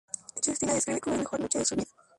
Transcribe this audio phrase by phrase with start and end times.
[0.43, 1.85] Justin la describe como "la mejor noche de su vida.